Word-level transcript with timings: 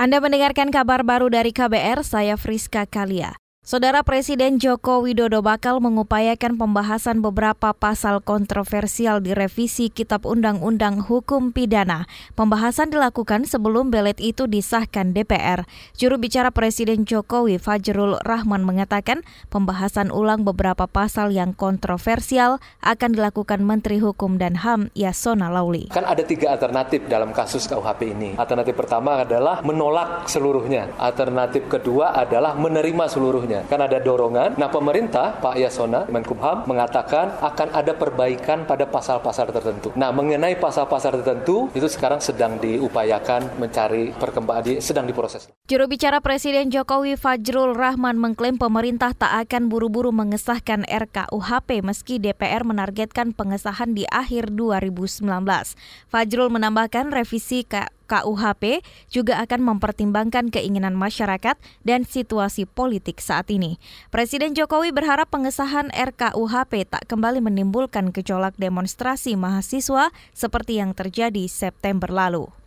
Anda 0.00 0.16
mendengarkan 0.16 0.72
kabar 0.72 1.04
baru 1.04 1.28
dari 1.28 1.52
KBR, 1.52 2.00
saya 2.08 2.40
Friska 2.40 2.88
Kalia. 2.88 3.39
Saudara 3.60 4.00
Presiden 4.00 4.56
Joko 4.56 5.04
Widodo 5.04 5.44
bakal 5.44 5.84
mengupayakan 5.84 6.56
pembahasan 6.56 7.20
beberapa 7.20 7.76
pasal 7.76 8.24
kontroversial 8.24 9.20
di 9.20 9.36
revisi 9.36 9.92
Kitab 9.92 10.24
Undang-Undang 10.24 11.04
Hukum 11.04 11.52
Pidana. 11.52 12.08
Pembahasan 12.40 12.88
dilakukan 12.88 13.44
sebelum 13.44 13.92
belet 13.92 14.16
itu 14.16 14.48
disahkan 14.48 15.12
DPR. 15.12 15.68
Juru 15.92 16.16
bicara 16.16 16.48
Presiden 16.48 17.04
Jokowi 17.04 17.60
Fajrul 17.60 18.16
Rahman 18.24 18.64
mengatakan 18.64 19.20
pembahasan 19.52 20.08
ulang 20.08 20.42
beberapa 20.42 20.88
pasal 20.88 21.28
yang 21.28 21.52
kontroversial 21.52 22.64
akan 22.80 23.12
dilakukan 23.12 23.60
Menteri 23.60 24.00
Hukum 24.00 24.40
dan 24.40 24.56
HAM 24.56 24.88
Yasona 24.96 25.52
Lauli. 25.52 25.92
Kan 25.92 26.08
ada 26.08 26.24
tiga 26.24 26.56
alternatif 26.56 27.04
dalam 27.12 27.36
kasus 27.36 27.68
KUHP 27.68 28.18
ini. 28.18 28.30
Alternatif 28.40 28.72
pertama 28.72 29.20
adalah 29.20 29.60
menolak 29.62 30.26
seluruhnya. 30.32 30.96
Alternatif 30.96 31.68
kedua 31.68 32.16
adalah 32.16 32.56
menerima 32.56 33.04
seluruhnya 33.04 33.49
seluruhnya. 33.50 33.66
Kan 33.66 33.80
ada 33.82 33.98
dorongan. 33.98 34.50
Nah 34.56 34.70
pemerintah, 34.70 35.42
Pak 35.42 35.56
Yasona, 35.58 36.06
Menkumham, 36.08 36.64
mengatakan 36.70 37.34
akan 37.42 37.68
ada 37.74 37.92
perbaikan 37.94 38.64
pada 38.64 38.86
pasal-pasal 38.86 39.50
tertentu. 39.50 39.90
Nah 39.98 40.14
mengenai 40.14 40.54
pasal-pasal 40.56 41.20
tertentu, 41.20 41.66
itu 41.74 41.86
sekarang 41.90 42.22
sedang 42.22 42.56
diupayakan 42.62 43.58
mencari 43.58 44.14
perkembangan, 44.14 44.78
sedang 44.78 45.06
diproses. 45.10 45.50
Juru 45.66 45.86
bicara 45.86 46.18
Presiden 46.22 46.70
Jokowi 46.70 47.14
Fajrul 47.14 47.74
Rahman 47.74 48.18
mengklaim 48.18 48.58
pemerintah 48.58 49.14
tak 49.14 49.46
akan 49.46 49.70
buru-buru 49.70 50.10
mengesahkan 50.10 50.82
RKUHP 50.86 51.82
meski 51.82 52.18
DPR 52.18 52.66
menargetkan 52.66 53.32
pengesahan 53.34 53.94
di 53.94 54.04
akhir 54.10 54.50
2019. 54.54 55.30
Fajrul 56.10 56.50
menambahkan 56.50 57.14
revisi 57.14 57.62
KUHP 58.10 58.82
juga 59.06 59.38
akan 59.38 59.62
mempertimbangkan 59.62 60.50
keinginan 60.50 60.98
masyarakat 60.98 61.54
dan 61.86 62.02
situasi 62.02 62.66
politik 62.66 63.22
saat 63.22 63.46
ini. 63.54 63.78
Presiden 64.10 64.58
Jokowi 64.58 64.90
berharap 64.90 65.30
pengesahan 65.30 65.94
RKUHP 65.94 66.90
tak 66.90 67.06
kembali 67.06 67.38
menimbulkan 67.38 68.10
gejolak 68.10 68.58
demonstrasi 68.58 69.38
mahasiswa 69.38 70.10
seperti 70.34 70.82
yang 70.82 70.90
terjadi 70.98 71.46
September 71.46 72.10
lalu. 72.10 72.59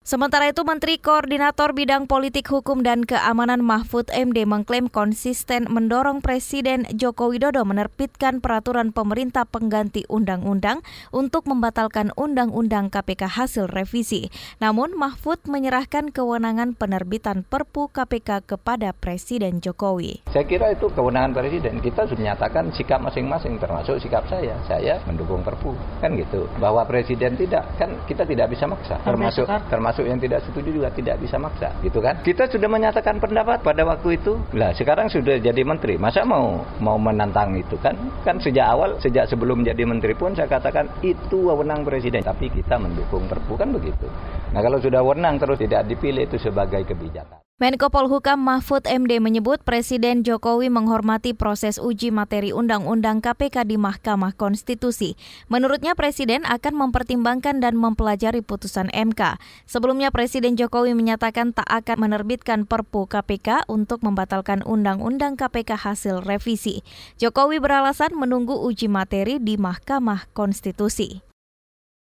Sementara 0.00 0.48
itu, 0.48 0.64
Menteri 0.64 0.96
Koordinator 0.96 1.76
Bidang 1.76 2.08
Politik 2.08 2.48
Hukum 2.48 2.80
dan 2.80 3.04
Keamanan 3.04 3.60
Mahfud 3.60 4.08
MD 4.08 4.48
mengklaim 4.48 4.88
konsisten 4.88 5.68
mendorong 5.68 6.24
Presiden 6.24 6.88
Joko 6.96 7.28
Widodo 7.28 7.68
menerbitkan 7.68 8.40
peraturan 8.40 8.96
pemerintah 8.96 9.44
pengganti 9.44 10.08
undang-undang 10.08 10.80
untuk 11.12 11.44
membatalkan 11.44 12.16
undang-undang 12.16 12.88
KPK 12.88 13.28
hasil 13.28 13.68
revisi. 13.68 14.32
Namun, 14.56 14.96
Mahfud 14.96 15.44
menyerahkan 15.44 16.16
kewenangan 16.16 16.80
penerbitan 16.80 17.44
Perpu 17.44 17.92
KPK 17.92 18.56
kepada 18.56 18.96
Presiden 18.96 19.60
Jokowi. 19.60 20.24
Saya 20.32 20.48
kira 20.48 20.72
itu 20.72 20.88
kewenangan 20.96 21.36
Presiden. 21.36 21.76
Kita 21.84 22.08
sudah 22.08 22.24
menyatakan 22.24 22.72
sikap 22.72 23.04
masing-masing, 23.04 23.60
termasuk 23.60 24.00
sikap 24.00 24.24
saya. 24.32 24.56
Saya 24.64 24.96
mendukung 25.04 25.44
Perpu, 25.44 25.76
kan 26.00 26.16
gitu. 26.16 26.48
Bahwa 26.56 26.88
Presiden 26.88 27.36
tidak, 27.36 27.68
kan 27.76 27.92
kita 28.08 28.24
tidak 28.24 28.48
bisa 28.48 28.64
maksa. 28.64 28.96
Termasuk 29.04 29.44
termasuk 29.68 29.89
termasuk 29.90 30.06
yang 30.06 30.22
tidak 30.22 30.46
setuju 30.46 30.70
juga 30.70 30.88
tidak 30.94 31.18
bisa 31.18 31.34
maksa 31.34 31.74
gitu 31.82 31.98
kan? 31.98 32.22
Kita 32.22 32.46
sudah 32.46 32.70
menyatakan 32.70 33.18
pendapat 33.18 33.58
pada 33.58 33.82
waktu 33.82 34.22
itu. 34.22 34.38
Lah 34.54 34.70
sekarang 34.70 35.10
sudah 35.10 35.42
jadi 35.42 35.66
menteri 35.66 35.98
masa 35.98 36.22
mau 36.22 36.62
mau 36.78 36.94
menantang 36.94 37.58
itu 37.58 37.74
kan? 37.82 37.98
Kan 38.22 38.38
sejak 38.38 38.70
awal 38.70 39.02
sejak 39.02 39.26
sebelum 39.26 39.66
jadi 39.66 39.82
menteri 39.82 40.14
pun 40.14 40.30
saya 40.38 40.46
katakan 40.46 40.86
itu 41.02 41.50
wewenang 41.50 41.82
presiden. 41.82 42.22
Tapi 42.22 42.54
kita 42.54 42.78
mendukung 42.78 43.26
perpu 43.26 43.58
kan 43.58 43.74
begitu. 43.74 44.06
Nah 44.54 44.62
kalau 44.62 44.78
sudah 44.78 45.02
wewenang 45.02 45.42
terus 45.42 45.58
tidak 45.58 45.90
dipilih 45.90 46.30
itu 46.30 46.38
sebagai 46.38 46.86
kebijakan 46.86 47.49
Menko 47.60 47.92
Polhukam 47.92 48.40
Mahfud 48.40 48.88
MD 48.88 49.20
menyebut 49.20 49.60
Presiden 49.60 50.24
Jokowi 50.24 50.72
menghormati 50.72 51.36
proses 51.36 51.76
uji 51.76 52.08
materi 52.08 52.56
Undang-Undang 52.56 53.20
KPK 53.20 53.68
di 53.68 53.76
Mahkamah 53.76 54.32
Konstitusi. 54.32 55.12
Menurutnya 55.52 55.92
Presiden 55.92 56.48
akan 56.48 56.72
mempertimbangkan 56.72 57.60
dan 57.60 57.76
mempelajari 57.76 58.40
putusan 58.40 58.88
MK. 58.96 59.36
Sebelumnya 59.68 60.08
Presiden 60.08 60.56
Jokowi 60.56 60.96
menyatakan 60.96 61.52
tak 61.52 61.68
akan 61.68 62.08
menerbitkan 62.08 62.64
Perpu 62.64 63.04
KPK 63.04 63.68
untuk 63.68 64.00
membatalkan 64.08 64.64
Undang-Undang 64.64 65.36
KPK 65.36 65.84
hasil 65.84 66.24
revisi. 66.24 66.80
Jokowi 67.20 67.60
beralasan 67.60 68.16
menunggu 68.16 68.56
uji 68.56 68.88
materi 68.88 69.36
di 69.36 69.60
Mahkamah 69.60 70.32
Konstitusi. 70.32 71.29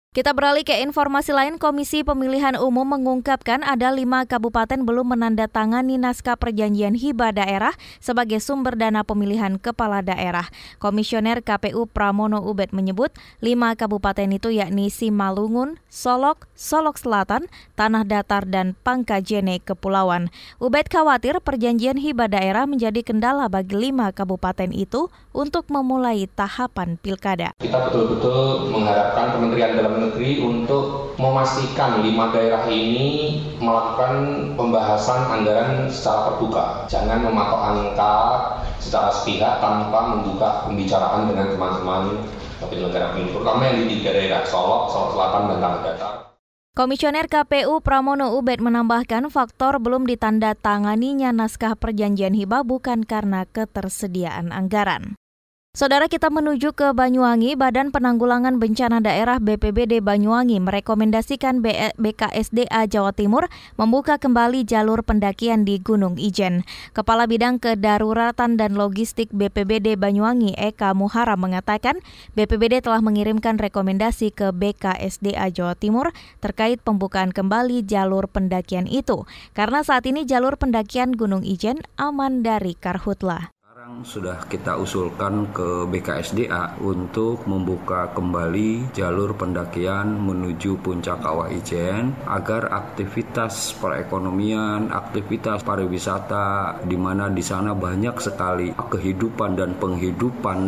Kita 0.09 0.33
beralih 0.33 0.65
ke 0.65 0.73
informasi 0.81 1.29
lain, 1.37 1.61
Komisi 1.61 2.01
Pemilihan 2.01 2.57
Umum 2.57 2.97
mengungkapkan 2.97 3.61
ada 3.61 3.93
lima 3.93 4.25
kabupaten 4.25 4.81
belum 4.81 5.13
menandatangani 5.13 6.01
naskah 6.01 6.33
perjanjian 6.33 6.97
hibah 6.97 7.29
daerah 7.29 7.77
sebagai 8.01 8.41
sumber 8.41 8.73
dana 8.73 9.05
pemilihan 9.05 9.61
kepala 9.61 10.01
daerah. 10.01 10.49
Komisioner 10.81 11.45
KPU 11.45 11.85
Pramono 11.85 12.41
Ubed 12.41 12.73
menyebut 12.73 13.13
lima 13.37 13.77
kabupaten 13.77 14.33
itu 14.33 14.49
yakni 14.49 14.89
Simalungun, 14.89 15.77
Solok, 15.93 16.49
Solok 16.57 16.97
Selatan, 16.97 17.45
Tanah 17.77 18.01
Datar, 18.01 18.49
dan 18.49 18.73
Pangkajene 18.81 19.61
Kepulauan. 19.61 20.33
Ubed 20.57 20.89
khawatir 20.89 21.37
perjanjian 21.37 22.01
hibah 22.01 22.33
daerah 22.33 22.65
menjadi 22.65 23.05
kendala 23.05 23.45
bagi 23.45 23.77
lima 23.77 24.09
kabupaten 24.09 24.73
itu 24.73 25.13
untuk 25.37 25.69
memulai 25.69 26.25
tahapan 26.33 26.97
pilkada. 26.97 27.53
Kita 27.61 27.77
betul-betul 27.77 28.73
mengharapkan 28.73 29.37
Kementerian 29.37 29.77
Dalam 29.77 29.98
Negeri 29.99 30.39
untuk 30.39 31.15
memastikan 31.19 31.99
lima 31.99 32.31
daerah 32.31 32.63
ini 32.71 33.39
melakukan 33.59 34.13
pembahasan 34.55 35.27
anggaran 35.27 35.91
secara 35.91 36.31
terbuka. 36.31 36.65
Jangan 36.87 37.19
mematok 37.27 37.61
angka 37.61 38.15
secara 38.79 39.11
sepihak 39.11 39.59
tanpa 39.59 40.15
membuka 40.15 40.63
pembicaraan 40.67 41.27
dengan 41.27 41.51
teman-teman 41.51 42.03
penyelenggara 42.59 43.15
pemilu, 43.15 43.39
terutama 43.39 43.61
yang 43.71 43.77
di 43.83 43.85
tiga 43.99 44.11
daerah 44.15 44.41
Solok, 44.43 44.91
Solok 44.91 45.09
Selatan, 45.15 45.41
dan 45.47 45.57
Tanah 45.63 45.81
Datar. 45.83 46.13
Komisioner 46.77 47.27
KPU 47.27 47.83
Pramono 47.83 48.39
Ubed 48.39 48.63
menambahkan 48.63 49.27
faktor 49.27 49.83
belum 49.83 50.07
ditanda 50.07 50.55
tanganinya 50.55 51.35
naskah 51.35 51.75
perjanjian 51.75 52.31
hibah 52.31 52.63
bukan 52.63 53.03
karena 53.03 53.43
ketersediaan 53.51 54.55
anggaran. 54.55 55.19
Saudara 55.69 56.09
kita 56.09 56.33
menuju 56.33 56.73
ke 56.73 56.97
Banyuwangi, 56.97 57.53
Badan 57.53 57.93
Penanggulangan 57.93 58.57
Bencana 58.57 59.05
Daerah 59.05 59.37
BPBD 59.37 60.01
Banyuwangi 60.01 60.57
merekomendasikan 60.57 61.61
BKSDA 61.93 62.89
Jawa 62.89 63.13
Timur 63.13 63.45
membuka 63.77 64.17
kembali 64.17 64.65
jalur 64.65 65.05
pendakian 65.05 65.69
di 65.69 65.77
Gunung 65.77 66.17
Ijen. 66.17 66.65
Kepala 66.97 67.29
Bidang 67.29 67.61
Kedaruratan 67.61 68.57
dan 68.57 68.81
Logistik 68.81 69.29
BPBD 69.29 69.93
Banyuwangi 69.93 70.57
Eka 70.57 70.97
Muhara 70.97 71.37
mengatakan 71.37 72.01
BPBD 72.33 72.81
telah 72.81 73.05
mengirimkan 73.05 73.61
rekomendasi 73.61 74.33
ke 74.33 74.49
BKSDA 74.49 75.53
Jawa 75.53 75.77
Timur 75.77 76.09
terkait 76.41 76.81
pembukaan 76.81 77.29
kembali 77.29 77.85
jalur 77.85 78.25
pendakian 78.25 78.89
itu. 78.89 79.29
Karena 79.53 79.85
saat 79.85 80.09
ini 80.09 80.25
jalur 80.25 80.57
pendakian 80.57 81.13
Gunung 81.13 81.45
Ijen 81.45 81.85
aman 81.93 82.41
dari 82.41 82.73
karhutlah 82.73 83.53
sudah 84.03 84.47
kita 84.47 84.79
usulkan 84.79 85.51
ke 85.51 85.83
BKSDA 85.89 86.79
untuk 86.79 87.43
membuka 87.49 88.11
kembali 88.15 88.95
jalur 88.95 89.35
pendakian 89.35 90.15
menuju 90.15 90.79
puncak 90.79 91.19
kawah 91.19 91.51
Ijen 91.51 92.15
agar 92.23 92.71
aktivitas 92.71 93.75
perekonomian, 93.81 94.93
aktivitas 94.93 95.65
pariwisata 95.65 96.79
di 96.85 96.95
mana 96.95 97.27
di 97.27 97.43
sana 97.43 97.75
banyak 97.75 98.15
sekali 98.21 98.71
kehidupan 98.71 99.57
dan 99.59 99.75
penghidupan 99.75 100.59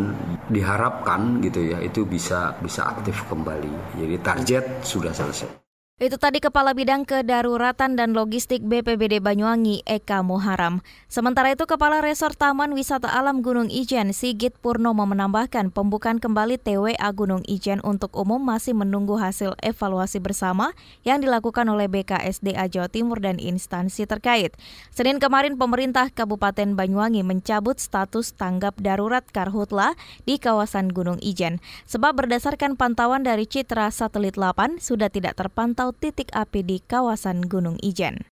diharapkan 0.52 1.40
gitu 1.40 1.72
ya 1.72 1.78
itu 1.80 2.04
bisa 2.04 2.58
bisa 2.60 2.90
aktif 2.90 3.24
kembali. 3.30 3.96
Jadi 3.96 4.16
target 4.20 4.64
sudah 4.84 5.14
selesai. 5.14 5.61
Itu 6.02 6.18
tadi 6.18 6.42
Kepala 6.42 6.74
Bidang 6.74 7.06
Kedaruratan 7.06 7.94
dan 7.94 8.10
Logistik 8.10 8.66
BPBD 8.66 9.22
Banyuwangi 9.22 9.86
Eka 9.86 10.26
Muharam. 10.26 10.82
Sementara 11.06 11.54
itu 11.54 11.62
Kepala 11.62 12.02
Resort 12.02 12.34
Taman 12.34 12.74
Wisata 12.74 13.06
Alam 13.06 13.38
Gunung 13.38 13.70
Ijen 13.70 14.10
Sigit 14.10 14.50
Purnomo 14.58 15.06
menambahkan 15.06 15.70
pembukaan 15.70 16.18
kembali 16.18 16.58
TWA 16.58 17.06
Gunung 17.14 17.46
Ijen 17.46 17.78
untuk 17.86 18.18
umum 18.18 18.42
masih 18.42 18.74
menunggu 18.74 19.14
hasil 19.14 19.54
evaluasi 19.62 20.18
bersama 20.18 20.74
yang 21.06 21.22
dilakukan 21.22 21.70
oleh 21.70 21.86
BKSDA 21.86 22.66
Jawa 22.66 22.90
Timur 22.90 23.22
dan 23.22 23.38
instansi 23.38 24.02
terkait. 24.02 24.58
Senin 24.90 25.22
kemarin 25.22 25.54
pemerintah 25.54 26.10
Kabupaten 26.10 26.74
Banyuwangi 26.74 27.22
mencabut 27.22 27.78
status 27.78 28.34
tanggap 28.34 28.74
darurat 28.82 29.22
Karhutla 29.30 29.94
di 30.26 30.42
kawasan 30.42 30.90
Gunung 30.90 31.22
Ijen. 31.22 31.62
Sebab 31.86 32.18
berdasarkan 32.18 32.74
pantauan 32.74 33.22
dari 33.22 33.46
Citra 33.46 33.94
Satelit 33.94 34.34
8 34.34 34.82
sudah 34.82 35.06
tidak 35.06 35.38
terpantau 35.38 35.91
titik 35.94 36.32
api 36.34 36.64
di 36.66 36.80
kawasan 36.80 37.46
Gunung 37.46 37.80
Ijen. 37.80 38.26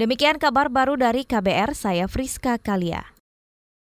Demikian 0.00 0.40
kabar 0.40 0.72
baru 0.72 0.96
dari 0.96 1.28
KBR, 1.28 1.76
saya 1.76 2.08
Friska 2.08 2.56
Kalia. 2.56 3.19